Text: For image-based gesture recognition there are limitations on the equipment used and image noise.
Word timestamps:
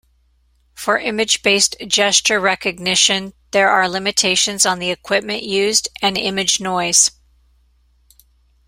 For 0.73 0.97
image-based 0.97 1.75
gesture 1.85 2.39
recognition 2.39 3.33
there 3.51 3.69
are 3.69 3.87
limitations 3.87 4.65
on 4.65 4.79
the 4.79 4.89
equipment 4.89 5.43
used 5.43 5.89
and 6.01 6.17
image 6.17 6.59
noise. 6.59 7.11